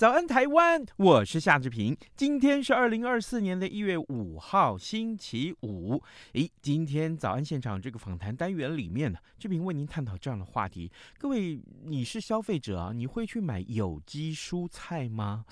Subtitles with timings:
[0.00, 0.82] 早安，台湾！
[0.96, 1.94] 我是夏志平。
[2.16, 6.02] 今天是二零二四年的一月五号，星期五。
[6.32, 15.44] 诶，今天早安现场这个访谈单元里面呢，志平为您探讨这样的话题：各位，你是消费者啊，你会去买有机蔬菜吗？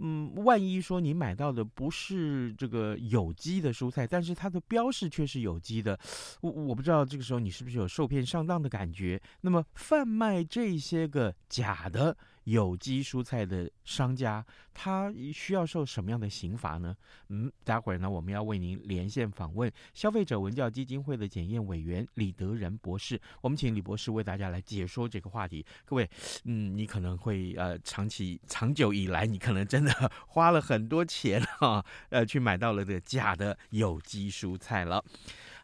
[0.00, 5.98] 嗯，万一说你买到的不是这个有机的蔬菜，但是它的标示却是有机的，
[6.42, 9.18] 我我不知道这个时候你是不是有受骗上当的感觉？
[9.40, 12.14] 那么贩卖这些个假的
[12.44, 16.96] 有机蔬菜的商家，他需要受什么样的刑罚呢？
[17.28, 23.20] 嗯，待会儿呢，我们要为您连线访问消费者文教基金会的检验委员李德仁博士。
[23.40, 25.64] 我们请李博士为大家来解说这个话题。
[25.84, 26.08] 各位，
[26.44, 29.92] 嗯，你可能会呃，长期长久以来，你可能真的
[30.28, 35.04] 花了很多钱哈，呃，去买到了这个假的有机蔬菜了。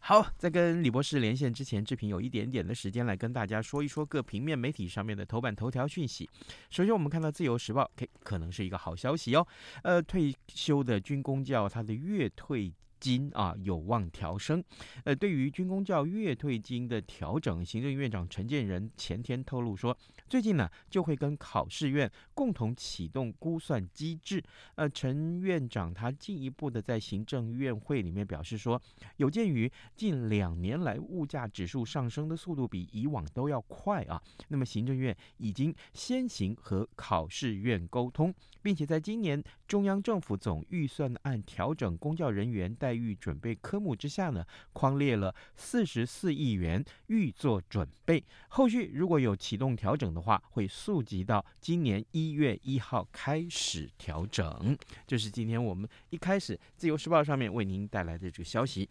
[0.02, 6.28] 好，在跟李博士连线之前，志平有一点点的时间来跟大家说一说各平面媒体上面的头版头条讯息。
[6.70, 9.46] 首先，我们看到《自由时报》，可可能是一个好消息哦。
[9.82, 14.62] 呃，退休的军工教他的月退金啊有望调升。
[15.04, 19.96] 呃，对于军工教月退金的调整，行政院长陈建仁前天透露说，
[20.28, 24.42] 最近呢就会跟考试院共同启动估算机制。
[24.74, 28.80] 呃，陈院长他进一步的在行政院会里面表示说，
[29.16, 48.20] 有鉴于近两年来物价指数上升的速度比以往都要快啊，那么行政院已经先行和考试院沟通，并且在今年中央政府总预算案调整公教人员待遇准备科目之下呢，框列了四十四亿元预做准备。
[48.48, 54.76] 后续如果有启动调整的话，会溯及到今年一月一号开始调整。
[55.06, 58.90] 这、就是今天我们一开始自由时报上面为您带来的这个消息。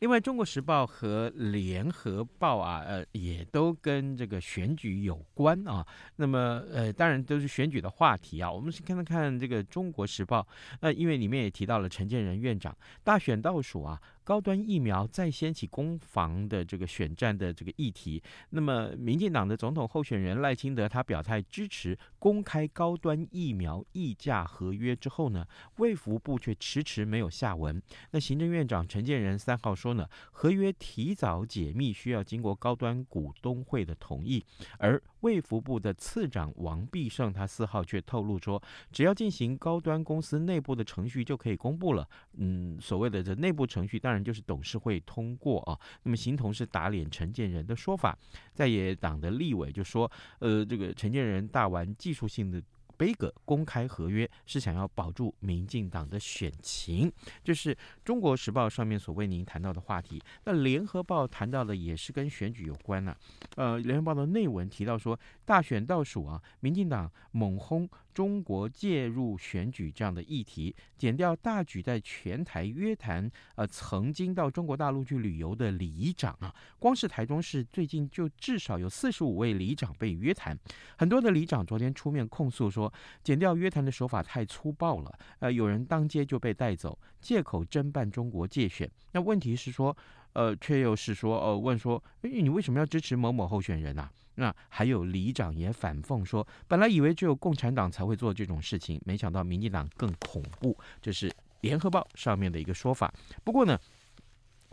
[0.00, 5.86] 另外，《中国时报》和《联合报》啊，呃，也都跟这个选举有关啊。
[6.16, 8.50] 那么，呃，当然都是选举的话题啊。
[8.50, 10.40] 我们先看看这个《中国时报》，
[10.80, 14.00] 呃，因为里面也提到了陈建仁院长大选倒数啊。
[14.24, 25.46] 高端疫苗再掀起攻防的这个选战的这个议题，那么民进党的总统候选人赖清德他表态支持公开高端疫苗议价合约之后呢，
[25.76, 27.80] 卫福部却迟迟没有下文。
[28.12, 34.42] 那行政院长陈建仁三号说呢，合约提早解密需要经过高端股东会的同意，
[34.78, 42.08] 而卫福部的次长王必胜他四号却透露说，只要进行高端公司内部的程序就可以公布了。
[42.38, 44.13] 嗯，所谓的这内部程序当然。
[44.22, 48.18] 就是董事会通过啊，那么形同是打脸承建人的说法，
[48.52, 52.62] 在野党的立委就说，呃，这个承建人大玩技术性的。
[52.96, 57.12] 杯葛公开合约是想要保住民进党的选情，
[57.42, 60.22] 这是中国时报上面所为您谈到的话题。
[60.44, 63.16] 那联合报谈到的也是跟选举有关啊。
[63.56, 80.56] 呃，联合报的内文提到说，大选倒数啊，民进党猛轰中国介入选举这样的议题，减掉大举在全台约谈呃曾经到中国大陆去旅游的里长啊，光是台中市最近就至少有四十五位里长被约谈，
[80.96, 82.83] 很多的里长昨天出面控诉说。
[83.22, 88.90] 剪掉约谈的手法太粗暴了，呃，有人当街就被带走，借口侦办中国借选。
[89.12, 89.96] 那问题是说，
[90.32, 94.10] 呃，却又是说，呃，问说，诶，你为什么要支持某某候选人啊？
[94.36, 100.76] 那还有里长也反讽说，本来以为只有共产党才会做这种事情，没想到民进党更恐怖。
[101.00, 103.14] 这是联合报上面的一个说法。
[103.44, 103.78] 不过呢，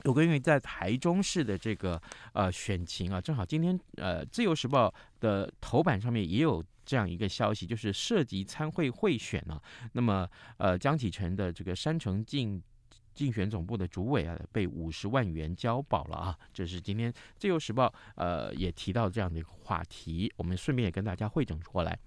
[0.03, 2.01] 有关于在台中市的这个
[2.33, 6.63] 呃选情啊，正好今天呃自由时报的头版上面也有。
[6.85, 9.61] 这样一个消息，就是涉及参会会选啊，
[9.93, 12.61] 那么呃江启臣的这个山城竞
[13.13, 21.97] 竞选总部的主委啊，被五十万元交保了啊，这是今天自由时报呃也提到这样的一个话题，我们顺便也跟大家汇整过来。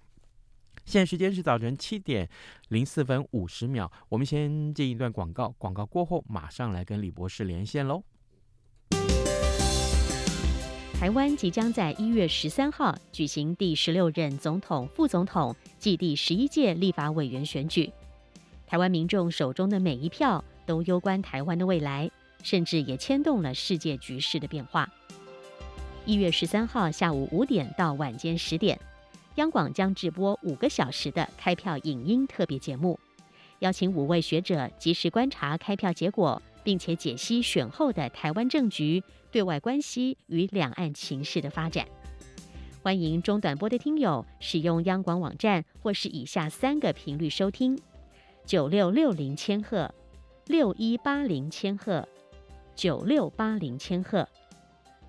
[0.84, 2.28] 现在时间是早晨七点
[2.68, 8.02] 零四分五十秒，我们先进一段广告，广告过后马上来跟李博士连线喽。
[11.04, 17.92] 台湾即将在一月十三号举行第十六任总统、副总统暨第十一届立法委员选举。
[18.66, 22.10] 台湾民众手中的每一票都攸关台湾的未来。
[22.42, 24.88] 甚至也牵动了世界局势的变化。
[26.06, 28.80] 一月十三号下午五点到晚间十点，
[29.34, 32.98] 央广将直播五个小时的开票影音特别节目，
[33.58, 41.87] 邀请五位学者及时观察开票结果，并且解析选后的台湾政局、对外关系与两岸情势的发展。
[42.82, 47.78] 欢迎中短波的听友使用央广网站或是以下三个频率收听：
[48.44, 49.94] 九六六零千赫、
[50.46, 52.06] 六一八零千赫、
[52.75, 54.28] 九六八零千赫。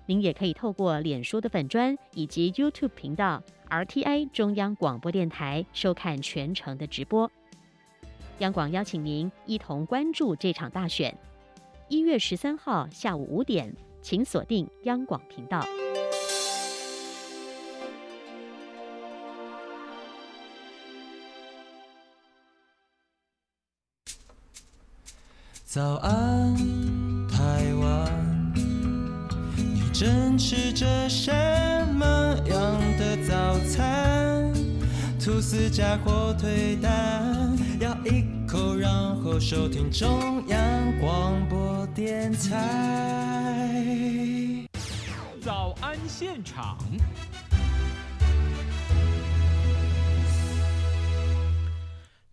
[0.06, 7.30] 您也可以透过脸书的粉专以及 YouTube 频道 RTI 中央广播电台收看全程的直播。
[8.38, 11.16] 央广邀请您一同关注这场大选。
[11.88, 13.72] 一月十三号下午五点，
[14.02, 15.64] 请锁定央广频道。
[25.64, 26.56] 早安，
[27.28, 28.52] 台湾，
[29.56, 31.30] 你正吃着什
[31.94, 32.04] 么
[32.48, 34.52] 样的早餐？
[35.20, 38.24] 吐司加火腿蛋，要一，
[38.78, 43.76] 然后收听中央广播电台。
[45.40, 46.78] 早安现场。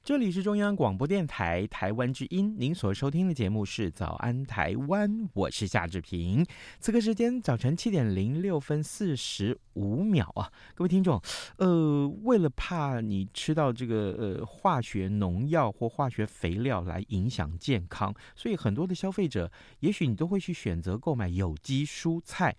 [0.04, 6.46] 这里是中央广播电台台湾之音，您所收听的节目是《早安台湾》，我是夏志平。
[6.82, 11.22] 此刻时间早晨七点零六分四十五秒啊，各位听众，
[11.56, 22.54] 呃，为了怕你吃到这个呃化学农药或化学肥料来影响健康，所以很多的消费者，也许你都会去选择购买有机蔬菜，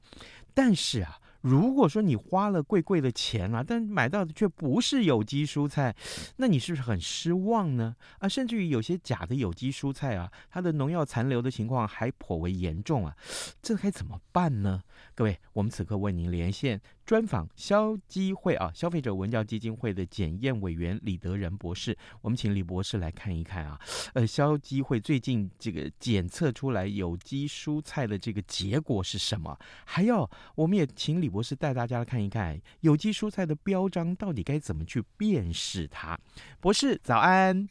[0.54, 1.20] 但是啊。
[1.44, 5.94] 如果说你花了贵贵的钱啊，但买到的却不是有机蔬菜，
[6.38, 7.94] 那你是不是很失望呢？
[8.18, 13.14] 啊，甚至于有些假的有机蔬菜啊，它的农药残留的情况还颇为严重啊，
[13.60, 14.82] 这该怎么办呢？
[15.16, 16.80] 各位，我们此刻为您连线。
[17.06, 23.78] 专访消基会啊，消费者文教基金会的检验委员李德仁博士，我们请李博士来看一看啊。
[24.14, 29.56] 呃，消基会最近这个检测出来有机蔬菜的这个结果是什么？
[29.84, 36.18] 还要，我们也请李博士带大家来看一看有机蔬菜的标章到底该怎么去辨识它。
[36.58, 37.68] 博士早安，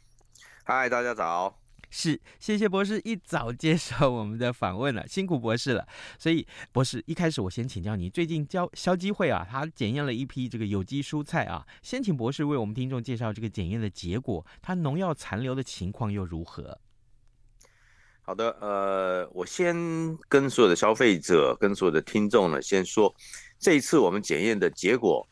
[0.63, 1.62] 嗨，大家早。
[1.95, 5.87] 是，谢谢博士一早接受我们的访问了，辛苦博士了。
[6.17, 16.79] 所以，博士一开始我先请教你，最近交消基会啊，他检验了一批这个有机蔬菜啊，先请博士为我们听众介绍这个检验的结果，它农药残留的情况又如何？
[18.23, 19.75] 好的，呃，我先
[20.27, 23.13] 跟所有的消费者、跟所有的听众呢，先说，
[23.59, 25.23] 这一次我们检验的结果，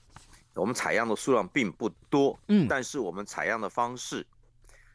[0.54, 4.24] 我们采样的数量并不多，嗯，但是我们采样的方式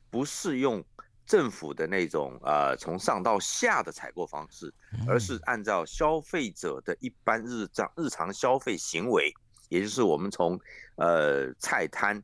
[0.08, 0.84] 不是用。
[1.26, 4.72] 政府的那种呃，从上到下的采购方式，
[5.08, 9.32] 而是按照消费者的一般日常日常消费行为，
[9.68, 10.58] 也就是我们从
[10.96, 12.22] 呃菜摊，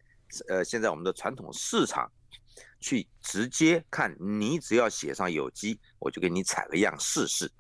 [0.49, 2.09] 呃现在我们的传统市场
[2.79, 7.51] 去直接看，你只要写上有机，我就给你采个样试试。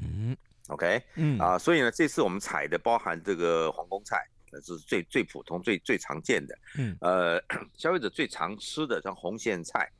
[0.00, 0.36] 嗯
[0.68, 6.56] ，OK，嗯啊，所以呢，这次我们采的包含这个皇宫菜，这是最最普通、最最常见的。
[6.78, 7.42] 嗯，呃，
[7.76, 9.90] 消费者最常吃的像红苋菜。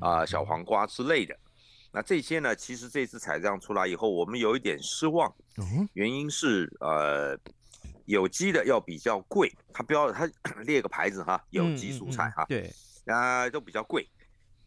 [0.00, 1.36] 啊、呃，小黄瓜之类的，
[1.92, 5.32] 那这些呢，其实这次采样出来以后，我们有一点失望，
[5.92, 7.38] 原因是呃，
[8.06, 10.28] 有机的要比较贵，它标它
[10.66, 12.72] 列个牌子哈，有机蔬菜哈，对，
[13.06, 14.08] 啊，都比较贵，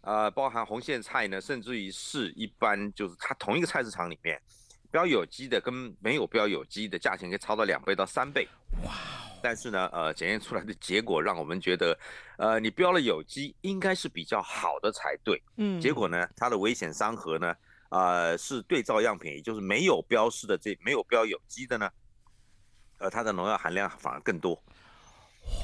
[0.01, 4.41] 呃，包含红苋菜呢，甚至于是一般就是它同一个菜市场里面，
[4.89, 8.47] 标有机的跟没有标有机的价钱可以差到两倍到三倍，
[8.85, 9.26] 哇。
[9.41, 11.97] 但是呢，呃，检验出来的结果让我们觉得，
[12.37, 15.41] 呃，你标了有机应该是比较好的才对。
[15.57, 17.55] 嗯，结果呢，它的危险伤合呢，
[17.89, 21.89] 呃，是对照样品，也就是没有标示的这没有标有机的呢，
[22.97, 24.61] 呃，它的农药含量反而更多。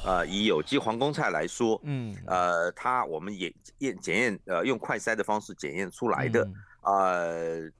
[0.06, 6.48] 呃，以有机皇宫菜来说，嗯，呃，它我们也验检验，呃，用快筛的方式检验出来的，
[6.80, 7.70] 呃，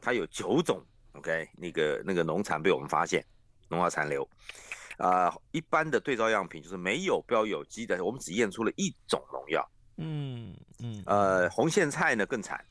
[0.00, 0.82] 它有九种
[1.12, 3.22] ，OK，那个那个农残被我们发现
[3.68, 4.26] 农药残留。
[4.98, 9.68] 啊、呃，一般的对照样品就是没有标有机的，我们只验出了一种农药。
[9.96, 11.02] 嗯嗯。
[11.06, 12.64] 呃，红苋菜呢更惨，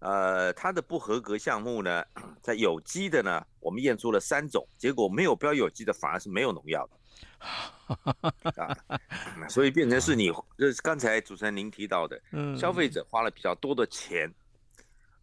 [0.00, 2.04] 呃，它的不合格项目呢，
[2.40, 6.98] 在有机的呢，我们验出了三种，结果没有标有机的反而是没有农药的。
[8.62, 8.76] 啊，
[9.48, 12.20] 所以变成是你，就是刚才主持人您提到的，
[12.56, 14.32] 消费者花了比较多的钱，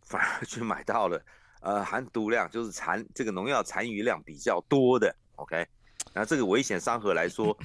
[0.01, 1.21] 反而去买到了，
[1.61, 5.15] 呃，含毒量就是残这个农药残余量比较多的。
[5.35, 5.65] OK。
[6.13, 7.57] 那这个危险商盒来说，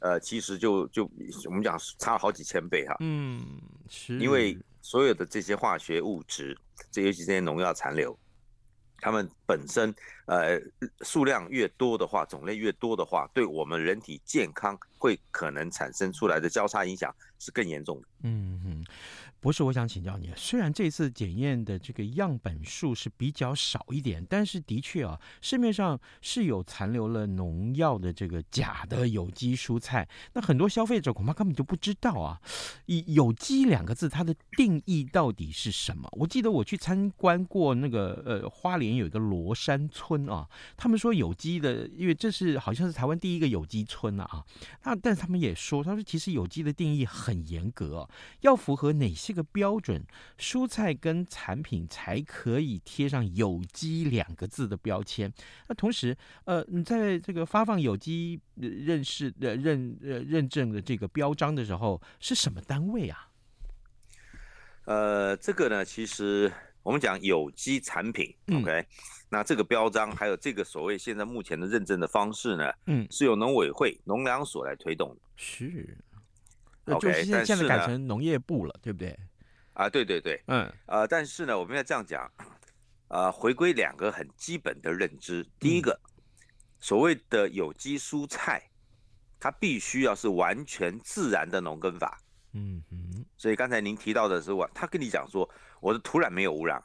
[0.00, 1.10] 呃，其实就就
[1.44, 2.96] 我们讲差了好几千倍哈。
[3.00, 3.42] 嗯，
[3.88, 4.18] 是。
[4.18, 6.56] 因为所有的这些化学物质，
[6.90, 8.18] 这尤其这些农药残留，
[9.00, 9.94] 它们本身
[10.26, 10.58] 呃
[11.02, 18.08] 数量越多的话，种类越多的话，对我们人体健康会可能产生出来的交叉影响是更严重的。
[18.22, 18.84] 嗯嗯。
[19.40, 32.40] 博士，我想请教你，虽然这次检验的这个样本数是比较少一点，但是的确啊，市面上是有残留了农药的这个假的有机蔬菜，那很多消费者恐怕根本就不知道啊。
[32.86, 36.08] 以有机两个字，它的定义到底是什么？
[36.12, 44.44] 我记得我去参观过那个呃花莲有一个罗山村啊，他们说有机的，因为这是好像是台湾第一个有机村了啊。
[44.82, 48.08] 那但是他们也说，他说其实有机的定义很严格，
[48.40, 49.27] 要符合哪些？
[49.28, 50.02] 这个标准，
[50.38, 55.30] 蔬菜跟产品才可以贴上有机两个字的标签。
[55.66, 56.16] 那同时，
[56.46, 63.28] 呃，你在这个发放有机认识的认呃认证的这个标章的时候，是什么单位啊？
[64.86, 66.50] 呃，这个呢，其实
[66.82, 68.86] 我们讲有机产品，嗯，OK，
[69.28, 75.20] 那这个标章还有这个所谓现在目前的认证的方式呢，嗯，是由农委会农粮所来推动的。
[75.36, 75.98] 是。
[76.96, 79.18] OK，现在现在改成农业部了，对不对？
[79.74, 82.28] 啊，对对对，嗯，呃，但是呢，我们要这样讲，
[83.06, 85.46] 呃，回归两个很基本的认知。
[85.60, 86.10] 第一个，嗯、
[86.80, 88.60] 所谓的有机蔬菜，
[89.38, 92.20] 它必须要是完全自然的农耕法。
[92.54, 93.24] 嗯嗯。
[93.36, 95.48] 所以刚才您提到的是，我他跟你讲说，
[95.80, 96.82] 我的土壤没有污染，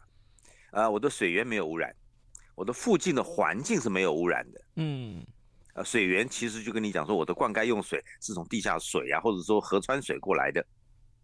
[0.71, 1.91] 呃，我的水源没有污染，
[2.53, 4.61] 我的附近的环境是没有污染的。
[4.75, 5.25] 嗯。
[5.73, 10.63] 呃，水源其实就跟你讲说，我的灌溉用水是从地下水啊，或者说河川水过来的，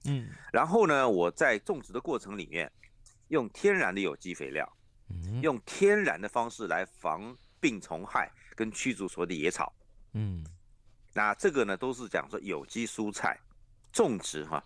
[0.05, 2.71] 嗯，然后呢，我在种植的过程里面，
[3.27, 4.67] 用天然的有机肥料，
[5.09, 9.71] 嗯，用天然的方式来防病虫害跟驱逐所有的野草，
[10.13, 10.43] 嗯，
[11.13, 13.39] 那这个呢都是讲说有机蔬菜
[13.91, 14.63] 种植哈，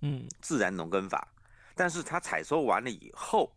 [0.00, 1.28] 嗯，自然农耕法，
[1.74, 3.54] 但是它采收完了以后，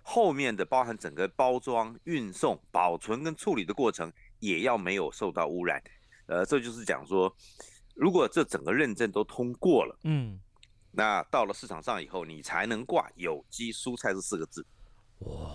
[0.00, 4.10] 后面的包含整个包装、运送、保存跟处理的过程。
[4.38, 5.82] 也要没有受到污染，
[6.26, 7.34] 呃，这就是讲说，
[7.94, 10.38] 如果这整个认证都通过了，嗯，
[10.92, 14.66] 那到了市场上以后，你才能挂有机蔬菜这四个字。
[15.20, 15.50] 哇，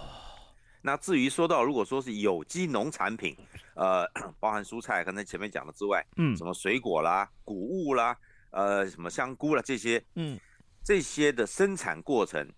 [0.81, 3.37] 那至于说到如果说是有机农产品，
[3.75, 4.05] 呃，
[4.39, 8.17] 包含蔬菜，刚才前面讲的之外，嗯，什么水果啦、谷物啦，
[8.49, 10.39] 呃，什么香菇啦这些，嗯，
[10.83, 12.51] 这些的生产过程，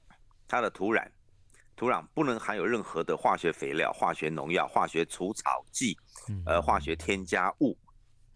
[0.47, 1.05] 它的土壤。
[1.75, 5.97] 土壤不能含有任何的化学肥料、化学农药、化学除草剂，
[6.45, 7.77] 呃，化学添加物，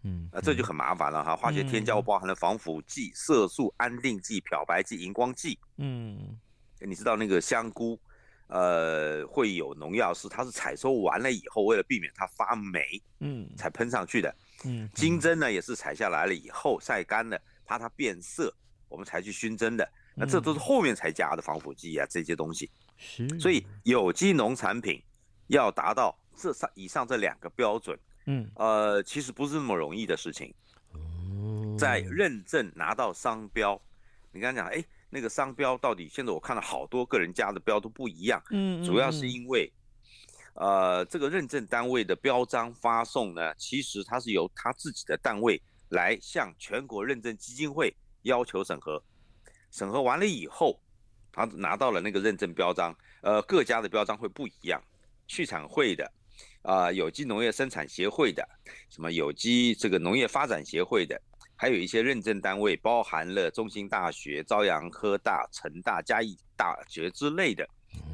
[0.02, 1.36] 嗯，呃，这就很麻烦了哈。
[1.36, 6.36] 化学添加物包含了防腐剂、色素、安定剂、漂白剂、荧光剂，嗯，
[6.80, 7.98] 你知道那个香菇，
[8.48, 18.52] 呃，会有农药是它是采收完了以后，为了避免它发霉，嗯，才喷上去的，嗯，金针呢也是采下来了以后晒干了，怕它变色，
[18.88, 19.88] 我们才去熏蒸的。
[20.18, 22.70] 那这都是后面才加的防腐剂啊，这些东西。
[22.96, 23.28] 是。
[23.38, 25.02] 所以有机农产品
[25.46, 27.96] 要达到这上以上这两个标准，
[28.26, 30.52] 嗯，呃，其实不是那么容易的事情。
[30.92, 31.76] 哦。
[31.78, 33.80] 在认证拿到商标，
[34.32, 38.42] 你刚刚讲，哎，那个商标到底现在我看了好多个人家的标都不一样。
[38.50, 38.84] 嗯。
[38.84, 39.72] 主要是因为，
[40.54, 49.00] 呃，这个认证单位的标章发送呢，其实它是由他自己的单位来向全国认证基金会要求审核。
[49.70, 50.80] 审核完了以后，
[51.32, 54.82] 他拿到了那个认证标章，呃，各家的标章会不一样，
[55.26, 56.04] 畜产会的，
[56.62, 58.46] 啊、呃，有机农业生产协会的，
[58.88, 61.20] 什么有机这个农业发展协会的，
[61.54, 67.62] 还有一些认证单位，包含了中兴大学、朝阳科大、成大、嘉义大学之类的，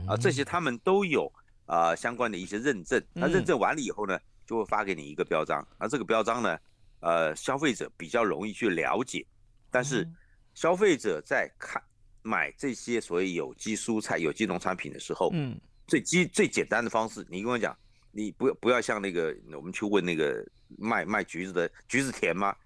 [0.07, 1.33] 啊、呃，这些他们都有
[1.67, 3.03] 啊、呃、相关的一些认证。
[3.13, 6.59] 那认证完了以后呢，就会发给你一个标章，那这个标章呢，
[7.01, 9.25] 呃，消费者比较容易去了解，
[9.71, 10.07] 但是。
[10.55, 11.83] 消费者在看
[12.23, 17.77] 买这些所谓有机蔬菜、有机农产品的时候，嗯，最基最简单的方式，你跟我讲，
[18.13, 20.43] 你不要不要像那个我们去问那个
[20.79, 22.57] 卖卖橘子的，橘子甜吗？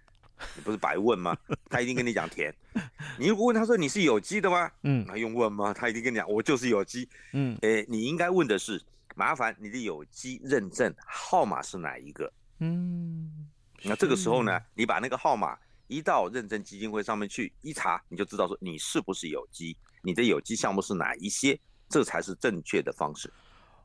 [0.55, 1.37] 你不是白问吗？
[1.69, 2.55] 他一定跟你讲甜。
[3.19, 4.71] 你如果问他说你是有机的吗？
[4.83, 5.75] 嗯，还用问吗？
[5.75, 7.09] 他一定跟你讲我就是有机。
[7.33, 8.81] 嗯，诶，你应该问的是，
[9.17, 12.33] 麻烦你的有机认证号码是哪一个？
[12.61, 13.49] 嗯，
[13.83, 15.59] 那这个时候呢，你把那个号码。
[15.89, 23.33] 一到认证基金会上面去一查，你就知道说你是不是有机，你的有机项目是哪一些，这才是正确的方式。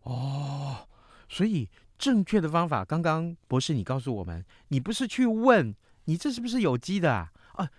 [0.04, 0.88] 哦，
[1.28, 5.74] 所以正确的方法，刚刚博士你告诉我们，你不是去问
[6.06, 7.30] 你这是不是有机的啊？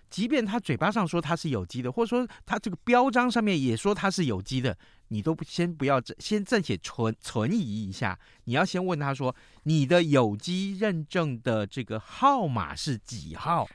[0.09, 4.75] 即便他嘴巴上说他是有机的，或者说他这个标章上面也说他是有机的，
[5.09, 13.69] 你都不先不要先暂且存存疑一下，你要先问他说你的有机认证的这个号码是几号？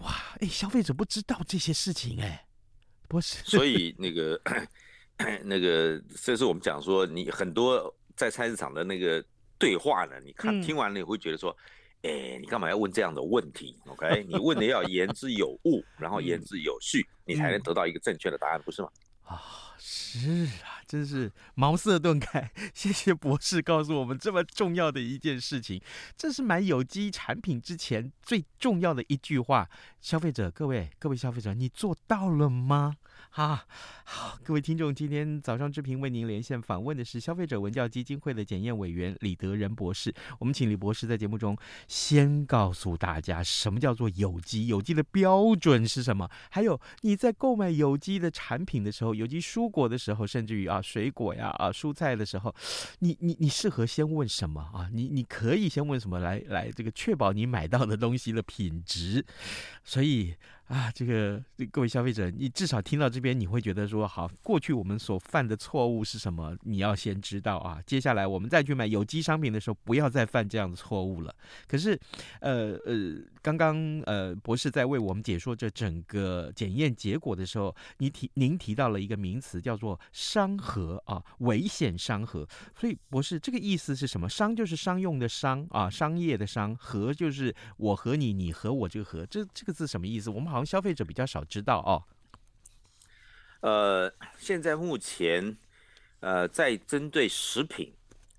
[0.00, 2.46] 哇，哎，消费者不知道这些事情哎，
[3.08, 4.40] 不是，所以那个
[5.44, 9.24] 那个，这是我们讲说，你很多在菜市场的那个
[9.58, 11.56] 对话呢，你看听完了，你会觉得说，
[12.02, 18.88] 哎、你干嘛要问这样的问题？OK， 你问的要言之有物，然后言之有序，你才能得到一个正确的答案，不是吗？
[19.22, 19.40] 啊，
[19.78, 22.50] 是啊，真是茅塞顿开。
[22.74, 25.82] 谢谢博士告诉我们这么重要的一件事情，
[26.16, 29.68] 这是买有机产品之前最重要的一句话。
[30.00, 32.96] 消费者，各位各位消费者，你做到了吗？
[33.36, 33.66] 哈，
[34.04, 40.14] 好，各位听众，今天早上志平为您连线访问的是消费者文教基金会的检验委员李德仁博士。
[40.38, 46.30] 我们请李博士在节目中先告诉大家什么叫做有机，有机的标准是什么？
[46.48, 52.54] 还有你在购买有机的产品的时候，有机蔬果的时候，甚至于啊水果呀啊蔬菜的时候，
[53.00, 54.88] 你你你适合先问什么啊？
[54.92, 59.26] 你你可以先问什么来来这个确保你买到的东西的品质？
[59.82, 60.36] 所以。
[60.66, 66.56] 啊，这个各位消费者，你至少听到这边，你会觉得说，好，过去我们所犯的错误是什么？
[66.62, 67.80] 你要先知道啊。
[67.86, 71.34] 接下来我们再去买有机商品的时候，不要再犯这样的错误了。
[71.68, 71.98] 可是，
[72.40, 82.48] 呃呃，刚刚呃博士在为我们解说这整个检验结果的时候，你提您提到了一个名词，叫做商核啊，危险商核。
[82.74, 84.26] 所以博士，这个意思是什么？
[84.26, 89.26] 商就是商用的商啊，商业的商；核就是我和你，你和我这个核。
[89.26, 90.30] 这这个字什么意思？
[90.30, 92.02] 我们好像消费者比较少知道哦。
[93.60, 95.58] 呃，现在目前，
[96.20, 97.92] 呃，在针对食品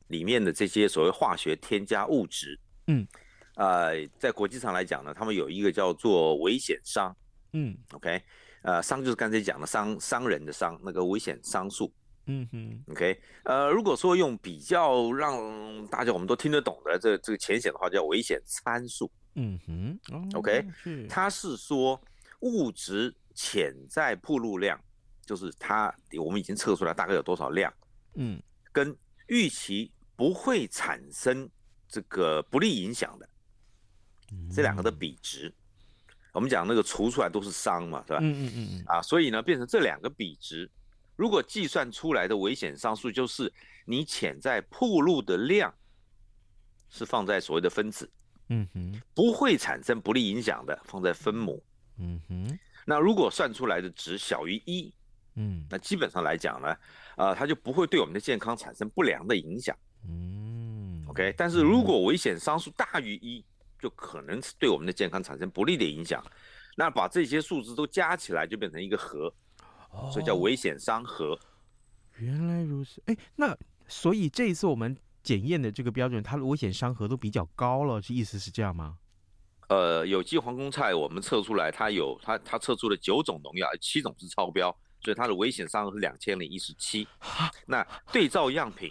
[0.07, 3.07] 里面的这些所谓化学添加物质，嗯，
[3.55, 7.15] 呃，在国际上来讲呢，他们有一个叫做危险商，
[7.53, 8.21] 嗯，OK，
[8.63, 11.91] 呃，商就是刚才讲的商商人的商，那个危险商数，
[12.27, 19.09] 嗯哼，OK，呃，如果说用比较让大家我们都听得懂的这这个浅显的话，叫危险参数。
[19.35, 19.99] 嗯哼、
[20.73, 22.01] 是，它是说
[22.39, 24.79] 物质潜在暴露量，
[25.25, 27.73] 就是它我们已经测出来大概有多少量，
[28.15, 28.41] 嗯，
[28.71, 28.95] 跟
[29.27, 31.49] 预期不会产生
[31.87, 33.27] 这个不利影响的
[34.53, 35.53] 这两个的比值，
[36.31, 38.19] 我们讲那个除出来都是商嘛，是吧？
[38.21, 40.69] 嗯嗯嗯啊，所以呢，变成这两个比值，
[41.15, 43.51] 如果计算出来的危险商数就是
[43.85, 45.73] 你潜在铺路的量
[46.89, 48.09] 是放在所谓的分子。
[48.49, 51.63] 嗯哼，不会产生不利影响的，放在分母。
[51.97, 54.93] 嗯哼，那如果算出来的值小于一，
[55.33, 56.67] 嗯，那基本上来讲呢，
[57.15, 59.75] 啊、呃，它就不会对我们的健康产生不良的影响。
[60.07, 63.43] 嗯，OK，但是如果危险商数大于一，
[63.85, 66.23] 就可能对我们的健康产生不利的影响。
[66.75, 69.31] 那把这些数字都加起来，就变成一个和，
[70.11, 71.37] 所以叫危险商和。
[72.17, 73.55] 原来如此，哎，那
[73.87, 74.97] 所以这一次我们。
[75.25, 78.95] 检验的这个标准，它的危险商和都比较高了，这意思是这样吗？
[79.69, 84.69] 呃，有机皇宫菜我们测出来，它有它它测出了九种农药，七种是超标，
[85.01, 87.07] 所以它的危险商核是两千零一十七。
[87.65, 88.87] 那对照样品，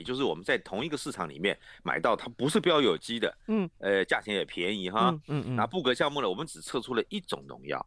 [0.00, 5.56] 也就是我们在同一个市场里面买到它不是标有机的，嗯，呃，价钱也便宜哈，嗯嗯，嗯。
[5.56, 7.86] 那布格项目呢，我们只测出了一种农药，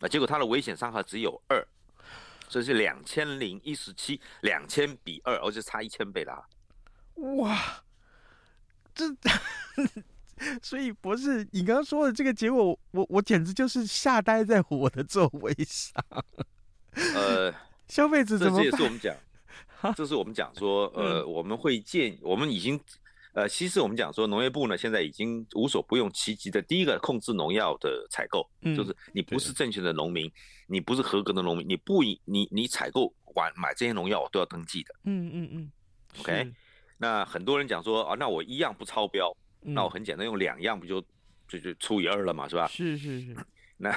[0.00, 1.64] 那结果它的危险伤害只有二，
[2.48, 6.44] 所以是两千零一十七，两千比二，而且差一千倍啦。
[7.14, 7.56] 哇，
[8.92, 9.04] 这，
[10.60, 16.02] 所以博士，你刚刚说的这个结果，我我简直就是吓呆在我的座位上。
[17.14, 17.54] 呃，
[17.86, 18.64] 消费者怎么办？
[18.64, 19.14] 这也是我们讲，
[19.96, 22.78] 这是我们讲说，呃，我们会建，我们已经，
[23.34, 30.30] 呃，其实我们讲说，农业部呢现在已经无所不用其极的，第一个控制农药的采购，就是你不是正确的农民，
[30.66, 34.94] 你不是合格的农民，你不以你你采购完买这些农药都要登记的。
[35.04, 35.72] 嗯嗯嗯
[36.20, 36.52] ，OK。
[36.98, 41.00] 那很多人讲说啊，那我一样不超标，嗯、那我很简单用两样不就
[41.48, 42.68] 就就除以二了嘛，是吧？
[42.68, 43.36] 是是是。
[43.76, 43.90] 那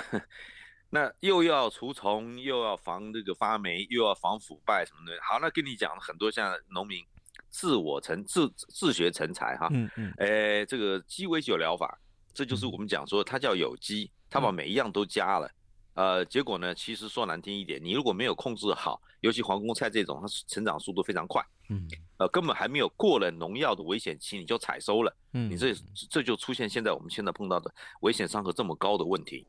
[0.95, 5.11] 那又要除虫，又要防这个发霉，又要防腐败什么的。
[5.21, 7.03] 好，那跟你讲很多像农民
[7.49, 11.99] 自我成自自学成才哈，嗯嗯，哎，这个鸡尾酒疗法，
[12.33, 15.45] 这就是我们讲说它叫有机，它把每一样都加了。
[15.47, 15.53] 嗯
[15.95, 25.73] 呃，结果呢，其实说难听一点，你如果没有控制好，尤其皇宫菜这种，它成长速度非常快，嗯，呃，根本还没有过了农药的危险期，你就采收了，嗯，你这
[26.09, 29.47] 这就出现现在我们现在碰到的危险商核这么高的问题。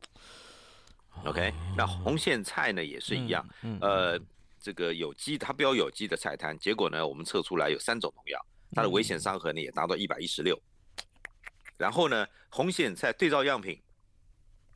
[1.24, 3.44] OK，那红苋菜呢也是一样，
[3.80, 4.18] 呃，
[4.60, 10.60] 这个有机它标有机的菜摊，结果呢，我们测出来有三种农药，它的危险商核呢也达到一百一十六，
[11.76, 13.80] 然后呢，红苋菜对照样品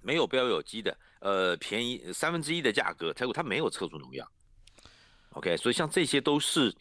[0.01, 0.97] 没有标有机的。
[1.21, 4.27] 呃，便宜三分之一的价格，结果它没有测出农药。
[5.33, 6.75] OK，所以像这些都是，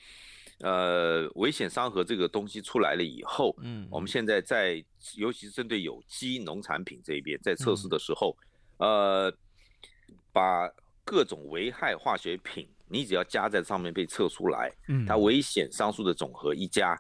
[0.60, 4.82] 呃，危险商核这个东西出来了以后，嗯，我们现在在，
[5.18, 8.34] 尤其是针对有机农产品这一边，在测试的时候，
[8.78, 8.90] 嗯、
[9.26, 9.38] 呃，
[10.40, 10.72] 把
[11.04, 16.98] 各种危害化学品你只要加在上面被测出来，嗯，它危险商数的总和一加，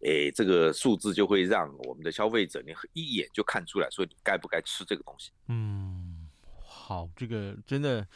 [0.00, 5.30] 诶，这个数字就会让我们的消费者你一眼就看出来，说你该不该吃这个东西。
[5.48, 6.26] 嗯，
[6.64, 8.06] 好，这个真的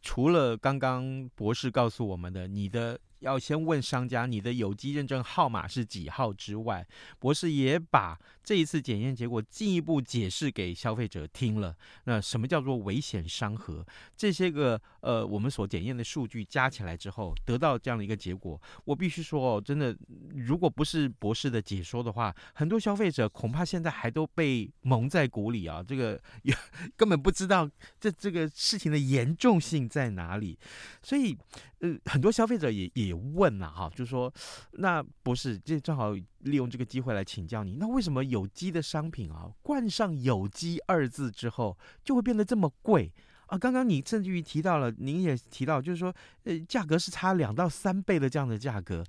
[0.00, 2.98] 除了刚刚博士告诉我们的，你的。
[3.20, 6.86] 要先问商家你的有机认证号码是几号之外，
[7.18, 11.74] 博士也把这一次检验结果进一步解释给消费者听了。
[12.04, 13.84] 那什么叫做危险商核？
[14.16, 18.60] 这些个呃我们所检验的数据加起来之后，得到这样的一个结果。
[18.84, 19.96] 我必须说哦，真的，
[20.36, 26.20] 如果不是博士的解说的话，很多消费者恐怕现在还都被蒙在鼓里啊，这个
[26.96, 30.56] 根本不知道这这个事情的严重性在哪里。
[31.02, 31.36] 所以
[31.80, 33.24] 呃，很多消费者也也。
[33.34, 34.32] 问了、哈，就说
[34.72, 43.10] 那博士，这正好利用这个机会来请教你，那为什么有机的商品啊，冠上“有机”二字之后，就会变得这么贵
[43.46, 43.56] 啊？
[43.56, 49.04] 刚刚你甚至于提到了，您也提到，就是说，呃，价格是差两到三倍的这样的价格，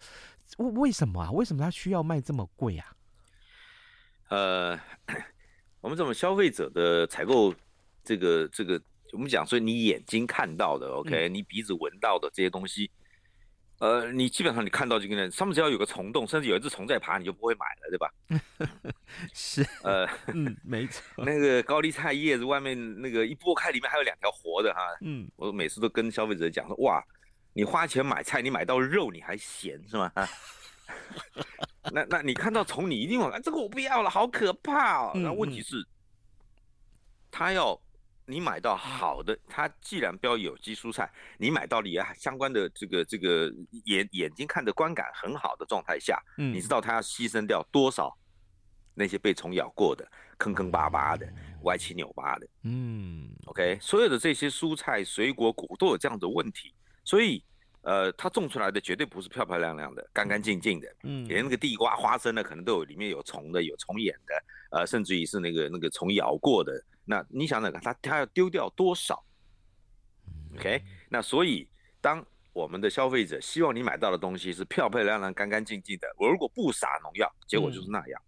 [0.58, 1.32] 为为什么啊？
[1.32, 2.95] 为什么它需要卖这么贵啊？
[4.30, 4.80] 呃，
[5.82, 7.54] 我们怎么消费者的采购，
[8.04, 12.89] 这个这个，我们讲说，你眼睛看到的，OK，、嗯、你鼻子闻到的这些东西。
[13.79, 18.93] 呃，你基本上你看到这个呢，上面只要有个虫洞，甚至有一只虫在爬，你就不会买了，对吧？
[19.33, 21.25] 是，呃，嗯，没错。
[21.25, 24.79] 那个高丽菜叶子外面那个一剥开，里面还有两条活的哈。
[25.01, 27.03] 嗯，我每次都跟消费者讲说，哇，
[27.53, 30.09] 你花钱买菜，你买到肉你还嫌是吗？
[31.91, 35.11] 那那你看到虫，你一定往这个我不要了，好可怕哦。
[35.15, 35.85] 那问题是，
[37.29, 37.77] 他要。
[38.27, 41.07] 你买到好的，它既然标有机蔬菜，
[41.38, 43.53] 你买到了也相关的这个这个
[43.85, 48.11] 眼眼睛看的观感很好的状态下，嗯，你知道它要牺牲掉多少
[48.95, 50.09] 那些被虫咬过的
[50.39, 51.27] 坑坑巴巴的
[51.65, 57.43] 歪七扭八的，嗯，OK，所有的这些蔬菜水果谷都有这样的问题，所以
[57.83, 66.83] 呃，它种出来的绝对不是漂漂亮亮的、干干净净的，嗯，连那个地瓜、花生呢，可能都有里面有虫的、有虫眼的，呃，甚至于是那个那个虫咬过的。
[67.06, 69.24] 那你想想看，他他要丢掉多少
[70.56, 71.70] ？OK，那所以
[72.02, 78.20] 当我们的消费者希望你买到的东西是漂漂亮亮、干干净净的，我如果不撒农药，结果就是那样；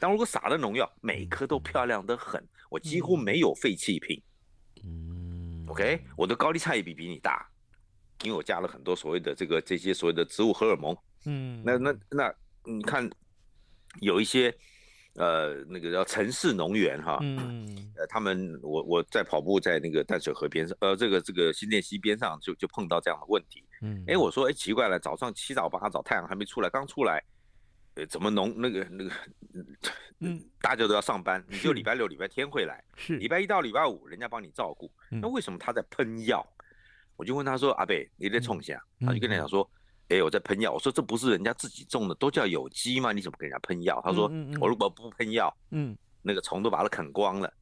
[0.00, 4.20] 但如果撒了农药，每颗都漂亮的很，我几乎没有废弃品。
[4.82, 7.48] 嗯 OK，我的高丽菜也比比你大，
[8.24, 10.96] 因为我加了很多所谓的这个这些所谓的植物荷尔蒙。
[11.26, 13.08] 嗯，那那那你看
[14.00, 14.52] 有一些。
[15.16, 27.22] 呃，那个叫城市农园哈，嗯，呃，他们我我在跑步在那个淡水河边上，呃，这个这个新店溪边上就就碰到这样的问题，嗯，哎，我说哎奇怪了，早上七早八早太阳还没出来，刚出来，
[27.94, 29.10] 呃，怎么农那个那个，
[30.18, 36.44] 嗯， 大家都要上班，你就礼拜六礼拜天会来，是礼拜一到礼拜五人家帮你照顾，那为什么他在喷药？
[37.16, 38.82] 我就问他说阿贝你在冲下？
[39.00, 39.70] 他就跟他讲说。
[40.08, 40.70] 哎，我在喷药。
[40.70, 43.10] 我说这不是人家自己种的，都叫有机吗？
[43.10, 44.00] 你怎么给人家喷药？
[44.04, 47.52] 他说，嗯嗯嗯、我如果不喷药，嗯，那个虫都把它啃光了。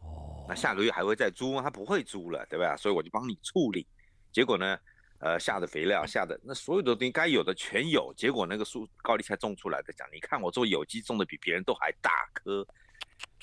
[0.00, 1.62] 哦，那下个月还会再租吗？
[1.62, 2.76] 他不会租了，对吧？
[2.76, 3.86] 所以我就帮你处理。
[4.30, 4.78] 结果呢，
[5.20, 8.12] 呃，下的肥料下的那所有的东西该有的全有。
[8.14, 12.66] 结果那个树高丽菜种出来的讲，你看我做有机种的比别人都还大颗，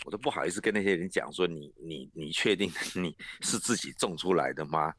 [0.06, 4.94] 我都不好意思跟那些人讲说你你你确定 你是自己种出来的吗？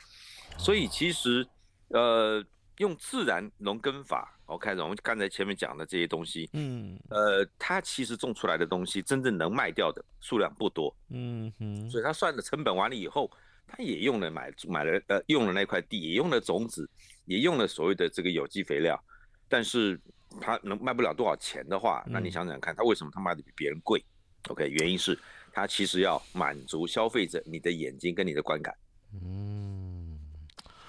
[0.58, 1.46] 所以其实
[1.90, 2.44] 呃。
[2.78, 13.30] 用自然农耕法，OK，我们刚才前面讲的这些东西，嗯，呃，它其实种出来的东西，真正能卖掉的数量不多，嗯哼，所以他算的成本完了以后，
[13.66, 16.88] 他也用了买买了呃用了那块地，也用了种子，
[17.24, 19.02] 也用了所谓的这个有机肥料，
[19.48, 19.98] 但是
[20.38, 24.04] 他能卖不了多少钱的话，那你想想看，他为什么他卖的比别人贵
[24.48, 25.18] ？OK，原因是
[25.50, 28.76] 他其实要满足消费者你的眼睛跟你的观感，
[29.14, 29.75] 嗯。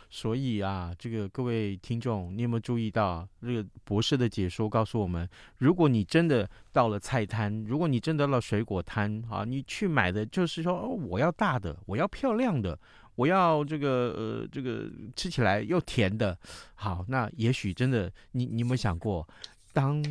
[0.09, 12.77] 所以啊，这个各位听众，你有没有注意到这个博士的解说告诉我们，如果你真的到了菜摊，如果你真的到了水果摊啊，你去买的就是说，哦，我要大的，我要漂亮的，
[13.15, 16.37] 我要这个呃这个吃起来又甜的，
[16.75, 19.27] 好，那也许真的，你你有没有想过，
[19.73, 20.01] 当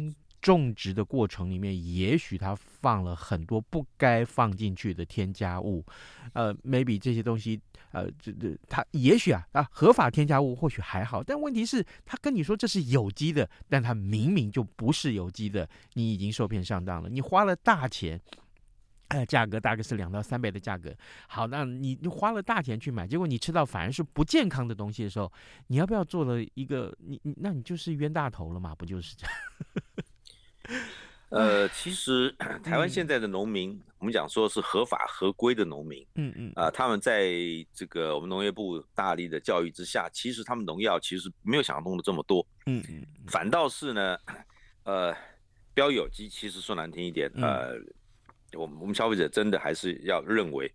[0.41, 5.85] 种植的过程里面，也许它放了很多不该放进去的添加物，
[6.33, 7.61] 呃，maybe 这些东西。
[7.93, 17.09] 呃，这这他也许啊啊，合法添加物或许还好，但问题是，他跟你说这是有机的，但他明明就不是有机的，你已经受骗上当了。
[17.09, 18.21] 你花了大钱，
[19.09, 20.95] 呃，价格大概是两到三倍的价格。
[21.27, 25.33] 好，那你你花了大钱去买，结果你吃到反而是不健康的东西的时候，
[25.69, 28.75] 你要不要做了一个你你，那你就是冤大头了嘛？
[28.75, 29.35] 不就是这样？
[31.31, 37.33] 呃，其实 台湾现在的农民，嗯、我们讲说是合法合规的农民，嗯嗯，啊、呃，他们在
[37.75, 44.19] 这个我们农业部大力的教育之下，其实他们农药其实没有想象中的这么多，嗯嗯，反倒是呢，
[44.85, 45.13] 呃，
[45.75, 47.75] 标有机其实说难听一点，呃，
[48.57, 50.73] 我们我们消费者真的还是要认为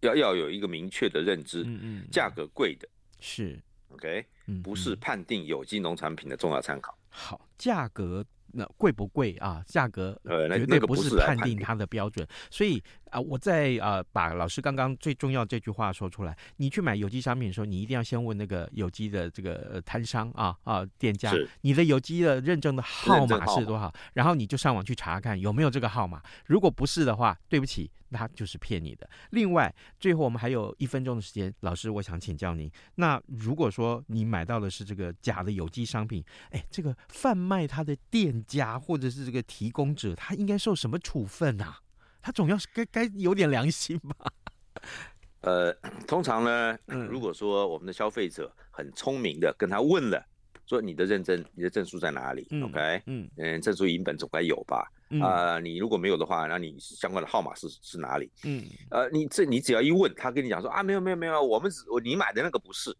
[0.00, 2.86] 要要有一个明确的认知，嗯嗯，价格贵的。
[3.20, 3.58] 是。
[3.88, 6.98] OK，嗯，不是判定有机农产品的重要参考。
[7.08, 8.26] 好，价格。
[8.54, 9.62] 那贵不贵啊？
[9.66, 16.36] 价格绝对不是判定它的标准，所以啊，我在啊把老师刚刚最重要这句话说出来。
[16.56, 23.92] 你去买有机商品的时候，你一定要先问那个有机的这个摊商啊啊店家，你的有机的认证的号码是多少？
[24.12, 26.22] 然后你就上网去查看有没有这个号码。
[26.46, 27.90] 如果不是的话，对不起。
[28.14, 29.08] 他就是骗你的。
[29.30, 32.70] 另外，最后我们还有一分钟的时间，老师，我想请教您。
[32.94, 41.80] 那如果说你买到的是这个假的有机商品，哎，这个贩卖它的店家或者是这个提供者，他应该受什么处分啊？
[42.22, 44.32] 他总要是该该有点良心吧？
[45.42, 45.70] 呃，
[46.06, 50.24] 通常呢，如果说我们的消费者很聪明的跟他问了，
[50.66, 52.46] 说你的认证、你的证书在哪里？
[52.50, 54.90] 嗯，OK，嗯嗯，证书影本总该有吧？
[55.20, 58.30] 啊、呃，你如果没有的话，那你相关的号码是是哪里？
[58.44, 62.96] 嗯，呃，你这你只要一问，他跟你讲说啊，没有没有没有，我们只我你买的那个不是。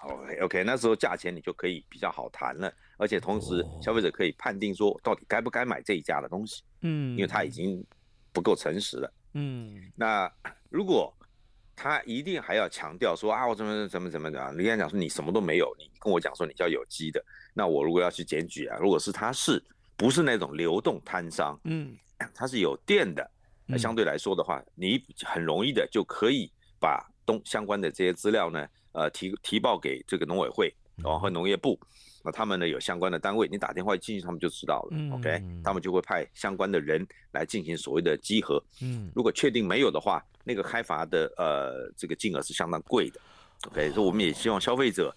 [0.00, 6.62] OK OK，那时候价钱你就可以比较好谈了，而且同时消费者可以判定说到底该不该买这一家的东西。
[6.82, 7.84] 嗯，因为他已经
[8.32, 9.12] 不够诚实了。
[9.34, 10.30] 嗯，那
[10.68, 11.14] 如果
[11.76, 19.62] 他一定还要强调说啊，我怎么怎么怎么的，你跟他讲说你什么都没有，你跟我讲说你叫有机的，那我如果要去检举啊，如果是他是。
[19.96, 21.96] 不是那种流动摊商，嗯，
[22.34, 23.30] 它是有店的，
[23.66, 31.78] 那相对来说的话，你很容易的就可以把东相关的这些资料呢，呃，提提报给这个农委会，然后和农业部，
[32.24, 43.20] 那他们呢有相关的单位，你打电话进去，他们就知道了，OK，他们就会派相关的人来进行所谓的稽核，嗯，如果确定没有的话，那个开罚的呃这个金额是相当贵的
[43.68, 45.14] ，OK，所以我们也希望消费者，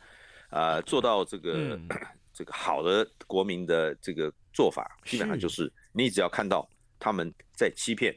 [0.51, 1.77] 呃，做到这个
[2.31, 4.31] 这个好的国民的这个。
[4.57, 6.67] 做法基本上就是，你只要看到
[6.97, 8.11] 他们在欺骗，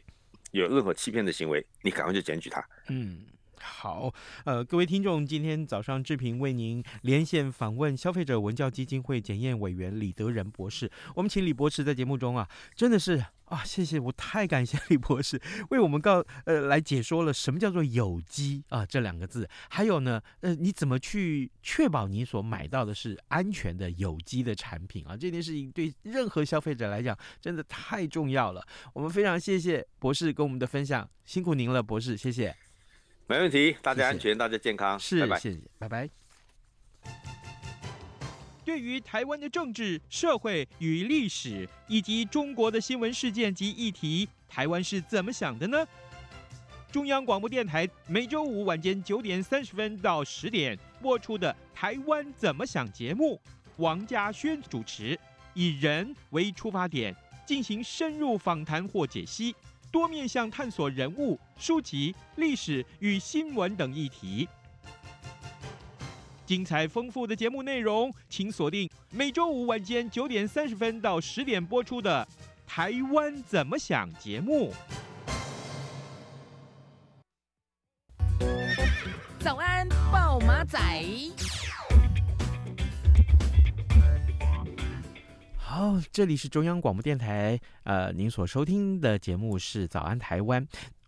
[0.53, 2.66] 有任何欺骗的行为，你赶快就检举他。
[2.88, 3.26] 嗯，
[3.62, 4.12] 好，
[4.44, 10.90] 呃，各位听众，今天早上志平为您连线访问消费者文教基金会检验委员李德仁博士。
[11.14, 13.25] 我们请李博士在节目中啊，真的是。
[13.51, 25.16] 啊，谢谢，我太感谢李博士为我们告呃来解说了什么叫做有机啊这两个字，还有呢，呃，你怎么去确保你所买到的是安全的有机的产品啊？
[25.16, 28.64] 这件事情对任何消费者来讲真的太重要了。
[28.92, 32.69] 我们非常谢谢博士跟我们的分享，辛苦您了，博士，谢谢。
[33.30, 36.10] 没问题，大家安全，谢谢大家健康，是，拜拜，谢谢，拜拜。
[38.64, 45.86] 对于台湾的政治、社会与历史，以及中国的新闻事件及议题，台湾是怎么想的呢？
[46.90, 53.40] 中央广播电台每周五晚间九点三十分到十点播出的《台湾怎么想》节目，
[53.76, 55.16] 王家轩主持，
[55.54, 57.14] 以人为出发点，
[57.46, 59.54] 进行深入访谈或解析，
[59.90, 64.48] 多面向探索人物、书籍、历史与新闻等议题。
[66.46, 72.26] 精彩丰富的节目内容，请锁定每周五晚间九点三十分到十点播出的
[72.68, 74.72] 《台湾怎么想》节目。
[79.38, 80.79] 早安，报马仔。
[85.80, 90.62] 好，这里是中央广播电台，呃，您所收听的节目是《早安台湾》。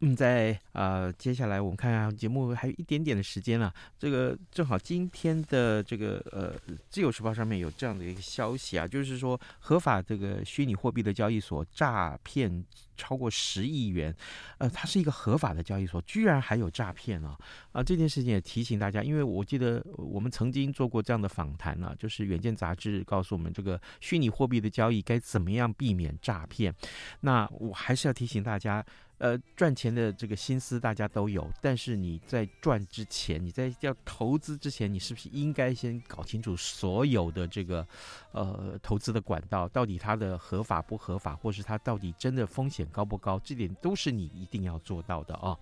[0.04, 3.72] 嗯，在呃，接下来我们看看节目还有一点点的时间了。
[3.96, 6.52] 这个正好今天的这个呃
[6.90, 12.64] 《自由时报》上面有这样的一个消息啊，就是说合法这个虚拟货币的交易所诈骗
[12.96, 14.12] 超过十亿元，
[14.58, 17.38] 呃，它是一个合法的交易所，居然还有诈骗啊！
[17.70, 26.74] 啊，这件事情也提醒大家，因为我记得我们曾经做过这样的访谈啊，就是《远见》杂志告诉我们这个虚拟货币的交易该怎么样避免诈骗。
[27.20, 28.84] 那我还是要提醒大家。
[29.18, 37.86] 呃，赚钱的这个心思大家都有，但是你在赚之前，你在要投资之前，你是不是应该先搞清楚所有的这个，
[38.32, 43.38] 呃，投资的管道到底它的合法不合法，或是它到底真的风险高不高？
[43.44, 45.56] 这点都是你一定要做到的啊。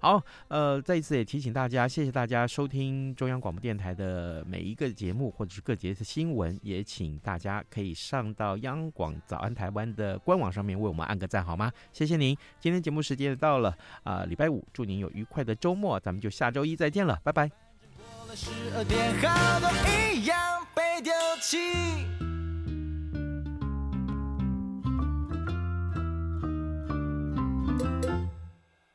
[0.00, 11.72] 好，呃，再一次也提醒大家，谢谢大家收听中央广播电台的每一个节目或者是各节的新闻，也请大家可以上到央广早安台湾的官网上面为我们按个赞好吗？
[11.90, 12.97] 谢谢您，今天节目。
[13.02, 17.48] 时间到了啊，礼拜五，祝您有愉快的周末，咱们就下周一再见了，拜拜。
[17.96, 19.70] 过了十二点，好多
[20.12, 21.58] 一样被丢弃